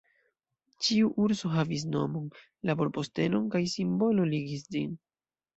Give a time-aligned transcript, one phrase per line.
[0.85, 2.25] Ĉiu urso havis nomon,
[2.71, 4.99] laborpostenon, kaj simbolo ligis ĝin.